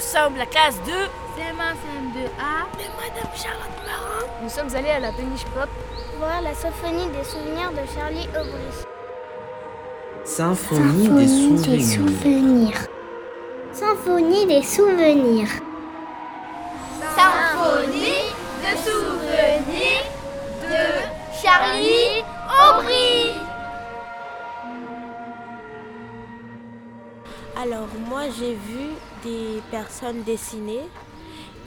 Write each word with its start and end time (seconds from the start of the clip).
sommes 0.00 0.36
la 0.36 0.46
classe 0.46 0.76
de 0.82 0.92
CM1, 1.36 1.74
CM2A 1.82 2.80
et 2.80 2.90
Madame 2.96 3.32
Charlotte 3.34 3.78
Marin. 3.84 4.26
Nous 4.42 4.48
sommes 4.48 4.74
allés 4.74 4.90
à 4.90 5.00
la 5.00 5.12
péniche 5.12 5.44
pop 5.54 5.68
voir 6.18 6.42
la 6.42 6.54
symphonie 6.54 7.06
des 7.08 7.24
souvenirs 7.24 7.72
de 7.72 7.86
Charlie 7.94 8.28
Aubry. 8.38 8.86
Symphonie, 10.24 11.08
des, 11.08 11.26
souvenirs. 11.26 11.66
des 11.66 11.82
souvenirs. 11.82 12.86
Symphonie 13.72 14.46
des 14.46 14.62
souvenirs. 14.62 15.48
J'ai 28.42 28.54
vu 28.54 28.88
des 29.22 29.62
personnes 29.70 30.22
dessiner 30.24 30.80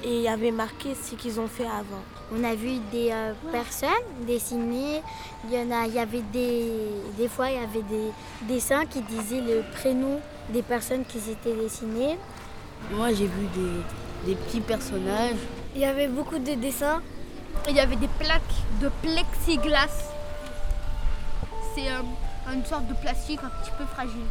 et 0.04 0.18
il 0.18 0.22
y 0.22 0.28
avait 0.28 0.52
marqué 0.52 0.94
ce 0.94 1.16
qu'ils 1.16 1.40
ont 1.40 1.48
fait 1.48 1.66
avant. 1.66 2.04
On 2.34 2.44
a 2.44 2.54
vu 2.54 2.80
des 2.92 3.12
euh, 3.12 3.34
personnes 3.52 3.90
dessiner. 4.28 5.02
Il 5.46 5.54
y 5.54 5.58
en 5.58 5.72
a, 5.72 5.88
il 5.88 5.94
y 5.94 6.00
avait 6.00 6.24
des, 6.34 6.70
des 7.18 7.30
fois 7.30 7.50
il 7.50 7.56
y 7.56 7.64
avait 7.64 7.82
des 7.84 8.12
dessins 8.54 8.86
qui 8.86 9.02
disaient 9.02 9.40
le 9.40 9.64
prénom 9.72 10.20
des 10.50 10.64
personnes 10.64 11.06
qui 11.06 11.20
s'étaient 11.20 11.56
dessinées. 11.56 12.18
Moi 12.92 13.14
j'ai 13.14 13.28
vu 13.28 13.48
des, 13.56 14.34
des 14.34 14.36
petits 14.36 14.60
personnages. 14.60 15.38
Il 15.76 15.82
y 15.82 15.86
avait 15.86 16.10
beaucoup 16.10 16.40
de 16.40 16.56
dessins. 16.56 17.02
Il 17.70 17.76
y 17.76 17.80
avait 17.80 17.96
des 17.96 18.10
plaques 18.20 18.42
de 18.82 18.90
plexiglas. 19.02 20.12
C'est 21.74 21.88
euh, 21.90 22.54
une 22.54 22.66
sorte 22.66 22.88
de 22.88 22.94
plastique 22.96 23.40
un 23.44 23.64
petit 23.64 23.72
peu 23.78 23.86
fragile. 23.86 24.28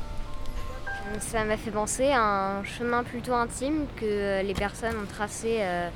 Ça 1.21 1.45
m'a 1.45 1.57
fait 1.57 1.71
penser 1.71 2.11
à 2.11 2.23
un 2.59 2.65
chemin 2.65 3.03
plutôt 3.05 3.35
intime 3.35 3.87
que 3.97 4.43
les 4.43 4.55
personnes 4.55 4.97
ont 4.97 5.07
tracé 5.07 5.59
euh, 5.61 5.89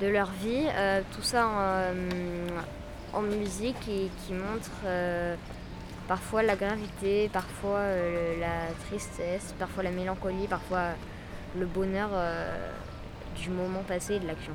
de 0.00 0.06
leur 0.06 0.30
vie. 0.42 0.66
Euh, 0.74 1.02
tout 1.14 1.22
ça 1.22 1.46
en, 1.46 1.58
euh, 1.58 3.36
musique 3.38 3.88
et 3.88 4.08
qui 4.24 4.32
montre 4.32 4.70
euh, 4.86 5.34
parfois 6.08 6.42
la 6.42 6.56
gravité, 6.56 7.28
parfois 7.32 7.78
euh, 7.78 8.40
la 8.40 8.72
tristesse, 8.86 9.54
parfois 9.58 9.82
la 9.82 9.90
mélancolie, 9.90 10.46
parfois 10.46 10.90
le 11.58 11.66
bonheur 11.66 12.10
du 13.36 13.50
moment 13.50 13.82
passé 13.86 14.14
et 14.14 14.18
de 14.18 14.26
l'action. 14.26 14.54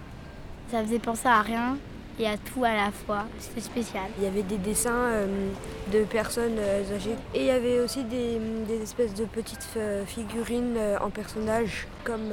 Ça 0.72 0.84
faisait 0.84 1.00
penser 1.00 1.28
à 1.28 1.42
rien 1.42 1.78
et 2.20 2.28
à 2.28 2.38
tout 2.38 2.64
à 2.64 2.74
la 2.74 2.92
fois. 2.92 3.26
C'était 3.40 3.62
spécial. 3.62 4.06
Il 4.18 4.24
y 4.24 4.28
avait 4.28 4.44
des 4.44 4.58
dessins 4.58 4.92
euh, 4.92 5.50
de 5.92 6.04
personnes 6.04 6.58
euh, 6.58 6.96
âgées 6.96 7.16
et 7.34 7.42
il 7.42 7.46
y 7.46 7.52
avait 7.52 7.80
aussi 7.80 8.04
des, 8.04 8.40
des 8.68 8.82
espèces 8.82 9.14
de 9.14 9.26
petites 9.26 9.68
figurines 10.06 10.76
euh, 10.78 10.98
en 11.00 11.10
personnages 11.10 11.88
comme 12.04 12.32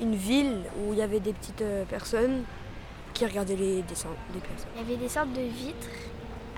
une 0.00 0.14
ville 0.14 0.62
où 0.78 0.92
il 0.92 0.98
y 0.98 1.02
avait 1.02 1.20
des 1.20 1.32
petites 1.32 1.64
personnes 1.88 2.44
qui 3.14 3.24
regardaient 3.26 3.56
les 3.56 3.82
dessins 3.82 4.08
des 4.32 4.40
personnes. 4.40 4.68
Il 4.76 4.82
y 4.82 4.84
avait 4.84 5.02
des 5.02 5.08
sortes 5.08 5.32
de 5.32 5.40
vitres 5.40 5.88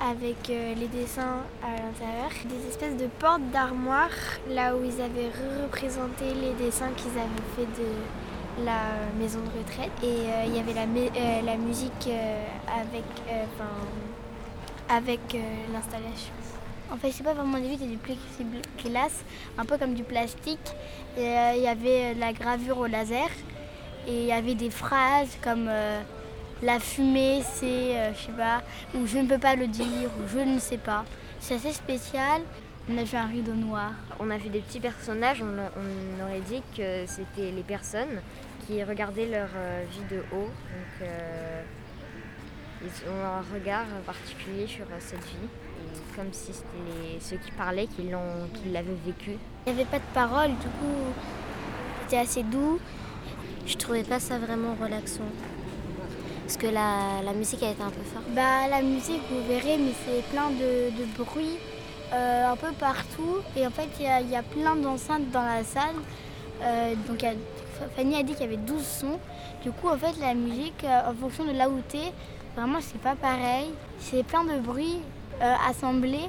avec 0.03 0.49
les 0.49 0.89
dessins 0.89 1.43
à 1.63 1.71
l'intérieur, 1.71 2.31
des 2.45 2.69
espèces 2.69 2.97
de 2.97 3.07
portes 3.19 3.43
d'armoire 3.53 4.11
là 4.49 4.75
où 4.75 4.83
ils 4.85 5.01
avaient 5.01 5.31
représenté 5.63 6.35
les 6.35 6.53
dessins 6.65 6.91
qu'ils 6.97 7.13
avaient 7.13 7.55
fait 7.57 7.81
de 7.81 7.89
la 8.65 8.83
maison 9.19 9.41
de 9.41 9.59
retraite 9.59 9.91
et 10.03 10.07
euh, 10.07 10.45
il 10.47 10.57
y 10.57 10.59
avait 10.59 10.75
la, 10.75 10.83
euh, 10.83 11.57
musique 11.59 12.09
euh, 12.09 12.45
avec, 12.81 13.05
avec 14.89 15.21
l'installation. 15.73 16.33
En 16.93 16.97
fait, 16.97 17.13
c'est 17.13 17.23
pas 17.23 17.35
vraiment 17.35 17.59
des 17.59 17.69
vitres, 17.69 17.85
c'est 17.85 17.89
du 17.89 17.97
plexiglas, 17.97 19.23
un 19.57 19.65
peu 19.65 19.79
comme 19.79 19.95
du 19.95 20.03
plastique. 20.03 20.59
Il 21.17 21.23
y 21.23 21.69
avait 21.69 22.15
la 22.15 22.33
gravure 22.33 22.79
au 22.79 22.87
laser 22.87 23.29
et 24.09 24.23
il 24.23 24.27
y 24.27 24.33
avait 24.33 24.57
des 24.57 24.71
phrases 24.71 25.39
comme 25.43 25.71
la 26.63 26.81
fumée, 26.81 27.43
c'est, 27.55 28.13
je 28.15 28.27
sais 28.27 28.33
pas, 28.33 28.63
ou 28.95 29.07
je 29.07 29.19
ne 29.19 29.29
peux 29.29 29.39
pas 29.39 29.55
le 29.55 29.69
dire, 29.69 30.11
ou 30.19 30.29
je 30.29 30.41
ne 30.41 30.59
sais 30.59 30.79
pas. 30.79 31.05
C'est 31.39 31.55
assez 31.55 31.73
spécial. 31.73 32.43
On 32.93 32.99
a 32.99 33.05
vu 33.05 33.17
un 33.17 33.27
rideau 33.27 33.53
noir. 33.55 33.93
On 34.19 34.31
a 34.31 34.37
vu 34.37 34.49
des 34.49 34.59
petits 34.59 34.81
personnages, 34.81 35.41
on, 35.43 35.47
on 35.47 36.25
aurait 36.25 36.41
dit 36.41 36.61
que 36.77 37.05
c'était 37.07 37.53
les 37.53 37.63
personnes 37.63 38.21
qui 38.67 38.83
regardaient 38.83 39.27
leur 39.27 39.49
euh, 39.55 39.85
vie 39.89 40.17
de 40.17 40.21
haut. 40.33 40.47
Donc, 40.49 41.03
euh, 41.03 41.63
ils 42.83 43.09
ont 43.09 43.25
un 43.25 43.55
regard 43.55 43.87
particulier 44.05 44.67
sur 44.67 44.87
cette 44.99 45.23
vie, 45.23 45.49
et 45.79 46.17
comme 46.17 46.33
si 46.33 46.53
c'était 46.53 47.21
ceux 47.21 47.37
qui 47.37 47.53
parlaient 47.53 47.87
qui 47.87 48.03
l'avaient 48.73 48.99
vécu. 49.07 49.37
Il 49.67 49.73
n'y 49.75 49.81
avait 49.81 49.91
pas 49.91 49.99
de 49.99 50.13
parole, 50.13 50.49
du 50.49 50.67
coup, 50.81 51.13
c'était 52.03 52.19
assez 52.19 52.43
doux. 52.43 52.81
Je 53.67 53.77
trouvais 53.77 54.03
pas 54.03 54.19
ça 54.19 54.39
vraiment 54.39 54.75
relaxant. 54.75 55.31
Parce 56.43 56.57
que 56.57 56.67
la, 56.67 57.23
la 57.25 57.35
musique 57.35 57.63
elle 57.63 57.73
était 57.73 57.83
un 57.83 57.91
peu 57.91 58.03
forte. 58.03 58.25
Bah 58.35 58.67
la 58.69 58.83
musique 58.83 59.23
vous 59.31 59.47
verrez 59.47 59.79
mais 59.79 59.93
c'est 60.05 60.23
plein 60.33 60.51
de, 60.51 60.91
de 60.99 61.05
bruit 61.17 61.59
euh, 62.13 62.53
un 62.53 62.57
peu 62.57 62.73
partout. 62.73 63.39
Et 63.57 63.67
en 63.67 63.71
fait 63.71 63.89
il 63.99 64.31
y, 64.31 64.37
a 64.37 64.43
plein 64.43 64.77
d'enceintes 64.77 65.31
dans 65.31 65.45
la 65.45 65.65
salle. 65.65 65.97
Euh, 66.63 66.95
donc 67.09 67.25
Fanny 67.97 68.17
a 68.17 68.23
dit 68.23 68.33
qu'il 68.33 68.43
y 68.43 68.49
avait 68.49 68.57
12 68.57 68.83
sons. 68.85 69.19
Du 69.63 69.73
coup 69.73 69.89
en 69.89 69.97
fait 69.97 70.19
la 70.21 70.35
musique 70.35 70.85
euh, 70.85 71.11
en 71.11 71.15
fonction 71.15 71.45
de 71.45 71.53
là 71.53 71.69
où 71.69 71.81
tu 71.89 71.99
es, 71.99 72.13
vraiment 72.57 72.79
c'est 72.81 73.01
pas 73.01 73.15
pareil. 73.15 73.71
C'est 73.99 74.23
plein 74.23 74.45
de 74.45 74.59
bruits 74.59 75.01
assemblés 75.67 76.29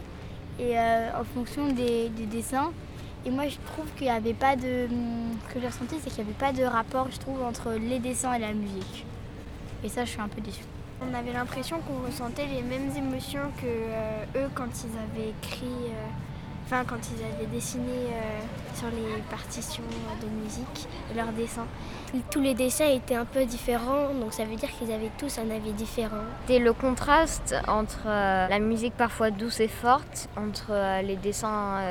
et 0.57 0.79
en 0.79 1.23
fonction 1.33 1.67
des, 1.67 2.07
des 2.09 2.25
dessins. 2.25 2.71
Et 3.25 3.29
moi, 3.29 3.47
je 3.47 3.57
trouve 3.73 3.85
qu'il 3.95 4.07
n'y 4.07 4.09
avait 4.09 4.33
pas 4.33 4.55
de. 4.55 4.87
Ce 5.47 5.53
que 5.53 5.59
j'ai 5.59 5.67
ressenti, 5.67 5.95
c'est 6.01 6.09
qu'il 6.09 6.23
n'y 6.23 6.31
avait 6.31 6.39
pas 6.39 6.53
de 6.53 6.63
rapport, 6.63 7.07
je 7.11 7.19
trouve, 7.19 7.43
entre 7.43 7.73
les 7.73 7.99
dessins 7.99 8.33
et 8.33 8.39
la 8.39 8.53
musique. 8.53 9.05
Et 9.83 9.89
ça, 9.89 10.05
je 10.05 10.11
suis 10.11 10.21
un 10.21 10.27
peu 10.27 10.41
déçue. 10.41 10.63
On 11.03 11.15
avait 11.15 11.33
l'impression 11.33 11.79
qu'on 11.79 12.05
ressentait 12.05 12.45
les 12.45 12.61
mêmes 12.61 12.91
émotions 12.95 13.51
que 13.57 13.65
euh, 13.65 14.45
eux 14.45 14.49
quand 14.53 14.69
ils 14.83 14.97
avaient 14.97 15.29
écrit. 15.29 15.87
Euh, 15.87 16.07
quand 16.87 16.95
ils 17.13 17.21
avaient 17.25 17.47
dessiné 17.47 17.91
euh, 17.91 18.39
sur 18.75 18.87
les 18.87 19.21
partitions 19.29 19.83
de 20.21 20.27
musique, 20.41 20.87
leurs 21.13 21.33
dessins. 21.33 21.65
Tous 22.29 22.39
les 22.39 22.53
dessins 22.53 22.87
étaient 22.87 23.15
un 23.15 23.25
peu 23.25 23.43
différents, 23.43 24.13
donc 24.13 24.31
ça 24.31 24.45
veut 24.45 24.55
dire 24.55 24.69
qu'ils 24.71 24.89
avaient 24.93 25.11
tous 25.17 25.37
un 25.37 25.53
avis 25.53 25.73
différent. 25.73 26.23
C'était 26.47 26.59
le 26.59 26.71
contraste 26.71 27.55
entre 27.67 28.05
la 28.05 28.59
musique 28.59 28.93
parfois 28.93 29.31
douce 29.31 29.59
et 29.59 29.67
forte, 29.67 30.29
entre 30.37 31.01
les 31.03 31.17
dessins 31.17 31.81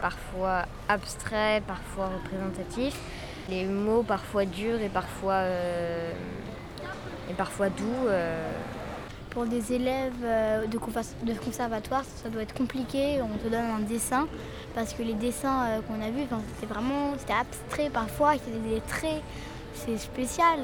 parfois 0.00 0.66
abstraits, 0.88 1.64
parfois 1.64 2.06
représentatifs, 2.06 3.00
les 3.48 3.64
mots 3.64 4.04
parfois 4.04 4.44
durs 4.44 4.80
et 4.80 4.88
parfois, 4.88 5.42
parfois 7.32 7.68
doux. 7.68 8.06
euh. 8.08 8.50
Pour 9.30 9.46
des 9.46 9.72
élèves 9.72 10.12
euh, 10.22 10.66
de, 10.66 10.76
conservatoire, 10.76 12.04
ça 12.22 12.28
doit 12.28 12.42
être 12.42 12.52
compliqué. 12.52 13.18
On 13.22 13.38
te 13.38 13.48
donne 13.50 13.64
un 13.64 13.78
dessin 13.78 14.28
parce 14.74 14.92
que 14.92 15.02
les 15.02 15.14
dessins 15.14 15.64
euh, 15.64 15.80
qu'on 15.80 16.02
a 16.02 16.10
vus, 16.10 16.26
c'était 16.54 16.66
vraiment 16.66 17.14
c'était 17.16 17.32
abstrait 17.32 17.88
parfois, 17.88 18.34
c'était 18.34 18.58
des 18.58 18.82
traits. 18.82 19.22
C'est 19.74 19.96
spécial. 19.96 20.58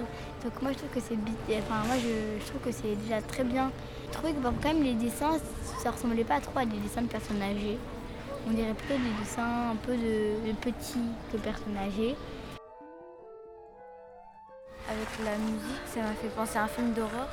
Donc 0.44 0.60
moi 0.60 0.72
je 0.72 0.78
trouve 0.78 0.90
que 0.90 1.00
c'est 1.00 1.14
enfin 1.14 1.86
moi 1.86 1.96
je, 1.96 2.46
trouve 2.46 2.60
que 2.60 2.70
c'est 2.70 2.94
déjà 3.06 3.22
très 3.22 3.42
bien. 3.42 3.70
Je 4.08 4.12
trouvais 4.12 4.32
que 4.32 4.42
quand 4.42 4.68
même 4.68 4.82
les 4.82 4.92
dessins 4.92 5.38
ça 5.82 5.90
ressemblait 5.90 6.24
pas 6.24 6.40
trop 6.40 6.58
à 6.58 6.66
des 6.66 6.76
dessins 6.76 7.00
de 7.00 7.08
personnes 7.08 7.40
âgées. 7.40 7.78
On 8.46 8.50
dirait 8.50 8.74
plutôt 8.74 9.00
des 9.00 9.24
dessins 9.24 9.70
un 9.72 9.76
peu 9.76 9.92
de, 9.92 10.46
de 10.46 10.52
petits 10.60 11.08
que 11.32 11.38
personnes 11.38 11.76
âgées. 11.78 12.16
La 15.24 15.36
musique, 15.36 15.82
ça 15.92 16.00
m'a 16.00 16.14
fait 16.20 16.28
penser 16.28 16.58
à 16.58 16.64
un 16.64 16.68
film 16.68 16.92
d'horreur. 16.92 17.28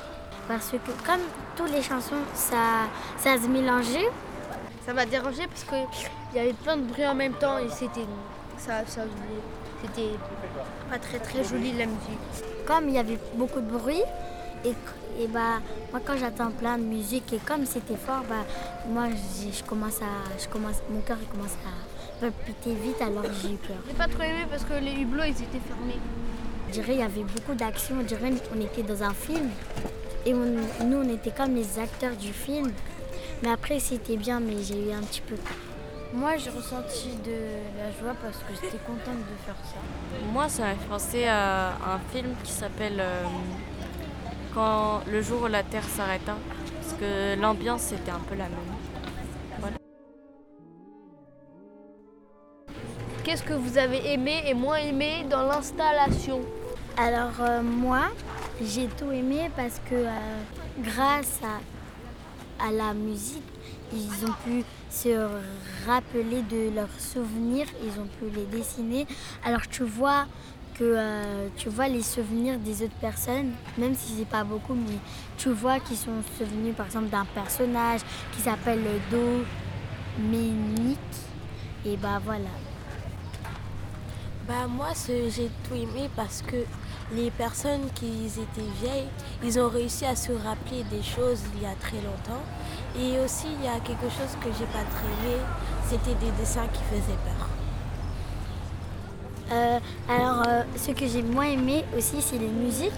Parce 0.48 0.70
que 0.70 0.76
comme 1.04 1.20
toutes 1.56 1.72
les 1.72 1.82
chansons, 1.82 2.22
ça, 2.34 2.88
ça 3.18 3.36
se 3.36 3.46
mélangeait. 3.46 4.08
Ça 4.84 4.92
m'a 4.92 5.06
dérangé 5.06 5.46
parce 5.46 5.64
qu'il 5.64 6.36
y 6.36 6.38
avait 6.38 6.52
plein 6.52 6.76
de 6.76 6.82
bruit 6.82 7.06
en 7.06 7.14
même 7.14 7.34
temps 7.34 7.58
et 7.58 7.68
c'était 7.68 8.06
ça, 8.56 8.86
ça 8.86 9.02
c'était 9.82 10.12
pas 10.90 10.98
très 10.98 11.18
très 11.18 11.42
joli 11.44 11.72
la 11.72 11.86
musique. 11.86 12.18
Comme 12.66 12.88
il 12.88 12.94
y 12.94 12.98
avait 12.98 13.18
beaucoup 13.34 13.60
de 13.60 13.68
bruit 13.68 14.02
et, 14.64 14.74
et 15.20 15.26
bah 15.26 15.60
moi 15.90 16.00
quand 16.04 16.16
j'attends 16.16 16.50
plein 16.52 16.78
de 16.78 16.84
musique 16.84 17.32
et 17.32 17.38
comme 17.38 17.66
c'était 17.66 17.96
fort, 17.96 18.22
bah 18.28 18.44
moi 18.88 19.06
je, 19.10 19.56
je, 19.58 19.64
commence 19.64 20.00
à 20.02 20.38
je 20.40 20.48
commence 20.48 20.76
mon 20.88 21.00
cœur 21.00 21.18
commence 21.32 21.56
à 21.66 22.20
palpiter 22.20 22.74
vite 22.74 23.02
alors 23.02 23.24
j'ai 23.42 23.54
eu 23.54 23.56
peur. 23.56 23.76
J'ai 23.88 23.94
pas 23.94 24.06
trop 24.08 24.22
aimé 24.22 24.46
parce 24.48 24.64
que 24.64 24.74
les 24.74 24.92
hublots 24.92 25.24
ils 25.24 25.30
étaient 25.30 25.60
fermés. 25.66 25.98
Je 26.68 26.72
dirais 26.72 26.94
il 26.94 27.00
y 27.00 27.02
avait 27.02 27.22
beaucoup 27.22 27.54
d'action, 27.54 27.96
on 28.00 28.02
dirait 28.02 28.32
on 28.54 28.60
était 28.60 28.82
dans 28.82 29.02
un 29.02 29.14
film 29.14 29.48
et 30.24 30.34
on, 30.34 30.84
nous 30.84 30.96
on 30.98 31.08
était 31.14 31.30
comme 31.30 31.54
les 31.54 31.78
acteurs 31.78 32.16
du 32.16 32.32
film. 32.32 32.72
Mais 33.42 33.50
après 33.50 33.78
c'était 33.78 34.16
bien 34.16 34.40
mais 34.40 34.62
j'ai 34.62 34.88
eu 34.88 34.92
un 34.92 35.02
petit 35.02 35.20
peu. 35.20 35.36
Moi, 36.14 36.36
j'ai 36.36 36.50
ressenti 36.50 37.10
de 37.24 37.36
la 37.76 37.90
joie 37.90 38.14
parce 38.22 38.38
que 38.38 38.54
j'étais 38.54 38.78
contente 38.86 39.18
de 39.18 39.44
faire 39.44 39.56
ça. 39.64 39.76
Moi, 40.32 40.48
ça 40.48 40.62
m'a 40.62 40.74
fait 40.74 40.88
penser 40.88 41.24
à 41.26 41.70
un 41.70 41.98
film 42.12 42.34
qui 42.42 42.52
s'appelle 42.52 43.00
euh, 43.00 43.24
Quand 44.54 45.02
le 45.10 45.20
jour 45.20 45.42
où 45.42 45.46
la 45.46 45.62
Terre 45.62 45.84
s'arrêta. 45.84 46.36
Parce 46.80 46.94
que 46.94 47.38
l'ambiance 47.38 47.92
était 47.92 48.12
un 48.12 48.20
peu 48.20 48.36
la 48.36 48.44
même. 48.44 48.85
Qu'est-ce 53.26 53.42
que 53.42 53.54
vous 53.54 53.76
avez 53.76 54.12
aimé 54.12 54.44
et 54.46 54.54
moins 54.54 54.76
aimé 54.76 55.26
dans 55.28 55.42
l'installation 55.42 56.42
Alors 56.96 57.32
euh, 57.40 57.60
moi, 57.60 58.04
j'ai 58.62 58.86
tout 58.86 59.10
aimé 59.10 59.50
parce 59.56 59.80
que 59.90 59.96
euh, 59.96 60.10
grâce 60.80 61.40
à, 61.42 62.70
la 62.70 62.94
musique, 62.94 63.42
ils 63.92 64.24
ont 64.24 64.34
pu 64.44 64.62
se 64.88 65.28
rappeler 65.88 66.42
de 66.48 66.72
leurs 66.72 67.00
souvenirs, 67.00 67.66
ils 67.82 68.00
ont 68.00 68.06
pu 68.06 68.32
les 68.32 68.44
dessiner. 68.44 69.08
Alors 69.44 69.66
tu 69.68 69.82
vois 69.82 70.26
que 70.78 70.84
euh, 70.84 71.48
tu 71.56 71.68
vois 71.68 71.88
les 71.88 72.02
souvenirs 72.02 72.60
des 72.60 72.84
autres 72.84 73.00
personnes, 73.00 73.50
même 73.76 73.96
si 73.96 74.14
c'est 74.18 74.28
pas 74.28 74.44
beaucoup, 74.44 74.74
mais 74.74 74.98
tu 75.36 75.48
vois 75.48 75.80
qu'ils 75.80 75.96
sont 75.96 76.22
souvenus 76.38 76.76
par 76.76 76.86
exemple 76.86 77.08
d'un 77.08 77.26
personnage 77.34 78.02
qui 78.36 78.40
s'appelle 78.40 78.84
Dominique. 79.10 81.00
Et 81.84 81.96
bah 81.96 82.20
voilà. 82.24 82.50
Bah 84.48 84.68
moi 84.68 84.88
j'ai 85.08 85.50
tout 85.64 85.74
aimé 85.74 86.08
parce 86.14 86.42
que 86.42 86.56
les 87.12 87.30
personnes 87.32 87.88
qui 87.94 88.26
étaient 88.26 88.70
vieilles, 88.80 89.08
ils 89.42 89.58
ont 89.58 89.68
réussi 89.68 90.04
à 90.04 90.14
se 90.14 90.30
rappeler 90.32 90.84
des 90.84 91.02
choses 91.02 91.42
il 91.56 91.62
y 91.62 91.66
a 91.66 91.74
très 91.80 91.96
longtemps. 91.96 92.42
Et 92.96 93.18
aussi 93.18 93.46
il 93.58 93.64
y 93.64 93.68
a 93.68 93.80
quelque 93.80 94.08
chose 94.08 94.36
que 94.40 94.48
j'ai 94.56 94.66
pas 94.66 94.84
très 94.90 95.08
aimé, 95.26 95.40
c'était 95.88 96.14
des 96.24 96.30
dessins 96.38 96.68
qui 96.72 96.82
faisaient 96.84 97.18
peur. 97.24 97.48
Euh, 99.52 99.78
alors, 100.08 100.42
euh, 100.48 100.62
ce 100.76 100.90
que 100.90 101.06
j'ai 101.06 101.22
moins 101.22 101.46
aimé 101.46 101.84
aussi, 101.96 102.20
c'est 102.20 102.38
les 102.38 102.48
musiques. 102.48 102.92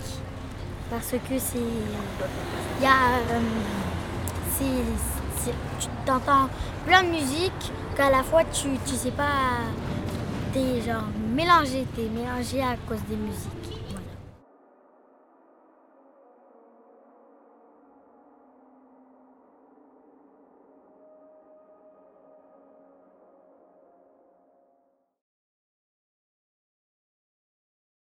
Parce 0.91 1.11
que 1.11 1.39
c'est. 1.39 1.59
Il 1.59 2.83
y 2.83 2.87
a. 2.87 3.19
Euh, 3.31 3.41
tu 5.79 6.11
entends 6.11 6.49
plein 6.85 7.05
de 7.05 7.11
musique 7.11 7.73
qu'à 7.97 8.11
la 8.11 8.23
fois 8.23 8.43
tu, 8.45 8.71
tu 8.87 8.95
sais 8.95 9.11
pas. 9.11 9.61
T'es 10.59 10.91
genre 10.91 11.05
mélangé, 11.37 11.87
t'es 11.95 12.09
mélangé 12.09 12.61
à 12.61 12.75
cause 12.89 12.99
des 13.09 13.15
musiques. 13.15 13.58